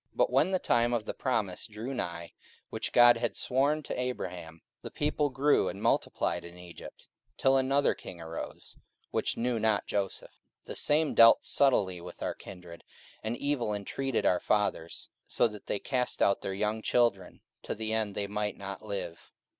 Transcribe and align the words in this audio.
44:007:017 0.15 0.17
But 0.17 0.31
when 0.31 0.49
the 0.49 0.57
time 0.57 0.93
of 0.93 1.05
the 1.05 1.13
promise 1.13 1.67
drew 1.67 1.93
nigh, 1.93 2.33
which 2.71 2.91
God 2.91 3.17
had 3.17 3.35
sworn 3.35 3.83
to 3.83 3.99
Abraham, 3.99 4.63
the 4.81 4.89
people 4.89 5.29
grew 5.29 5.69
and 5.69 5.79
multiplied 5.79 6.43
in 6.43 6.57
Egypt, 6.57 7.05
44:007:018 7.37 7.37
Till 7.37 7.57
another 7.57 7.93
king 7.93 8.19
arose, 8.19 8.77
which 9.11 9.37
knew 9.37 9.59
not 9.59 9.85
Joseph. 9.85 10.31
44:007:019 10.65 10.65
The 10.65 10.75
same 10.75 11.13
dealt 11.13 11.45
subtilly 11.45 12.01
with 12.01 12.23
our 12.23 12.33
kindred, 12.33 12.83
and 13.21 13.37
evil 13.37 13.75
entreated 13.75 14.25
our 14.25 14.39
fathers, 14.39 15.09
so 15.27 15.47
that 15.47 15.67
they 15.67 15.77
cast 15.77 16.23
out 16.23 16.41
their 16.41 16.55
young 16.55 16.81
children, 16.81 17.41
to 17.61 17.75
the 17.75 17.93
end 17.93 18.15
they 18.15 18.25
might 18.25 18.57
not 18.57 18.81
live. 18.83 19.29